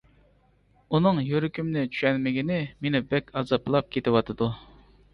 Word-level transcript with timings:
-ئۇنىڭ 0.01 1.19
يۈرىكىمنى 1.25 1.85
چۈشەنمىگىنى 1.93 2.59
مېنى 2.87 3.05
بەك 3.15 3.33
ئازابلاپ 3.39 3.97
كېتىۋاتىدۇ. 3.99 4.55